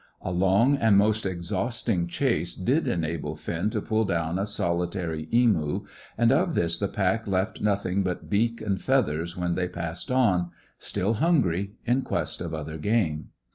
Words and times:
A 0.23 0.31
long 0.31 0.77
and 0.77 0.97
most 0.97 1.27
exhausting 1.27 2.07
chase 2.07 2.55
did 2.55 2.87
enable 2.87 3.35
Finn 3.35 3.69
to 3.69 3.83
pull 3.83 4.03
down 4.03 4.39
a 4.39 4.47
solitary 4.47 5.29
emu, 5.31 5.85
and 6.17 6.31
of 6.31 6.55
this 6.55 6.79
the 6.79 6.87
pack 6.87 7.27
left 7.27 7.61
nothing 7.61 8.01
but 8.01 8.27
beak 8.27 8.61
and 8.61 8.81
feathers 8.81 9.37
when 9.37 9.53
they 9.53 9.67
passed 9.67 10.09
on, 10.09 10.49
still 10.79 11.13
hungry, 11.21 11.73
in 11.85 12.01
quest 12.01 12.41
of 12.41 12.51
other 12.51 12.79
game. 12.79 13.27